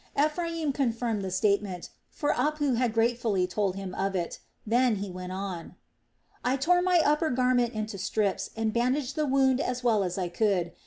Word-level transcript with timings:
Ephraim 0.17 0.71
confirmed 0.73 1.21
the 1.21 1.29
statement, 1.29 1.91
for 2.09 2.33
Apu 2.33 2.75
had 2.75 2.91
gratefully 2.91 3.45
told 3.45 3.75
him 3.75 3.93
of 3.93 4.15
it. 4.15 4.39
Then 4.65 4.95
he 4.95 5.11
went 5.11 5.31
on. 5.31 5.75
"I 6.43 6.55
tore 6.57 6.81
my 6.81 7.01
upper 7.05 7.29
garment 7.29 7.73
into 7.75 7.99
strips 7.99 8.49
and 8.55 8.73
bandaged 8.73 9.15
the 9.15 9.27
wound 9.27 9.59
as 9.61 9.83
well 9.83 10.03
as 10.03 10.17
I 10.17 10.27
could. 10.27 10.71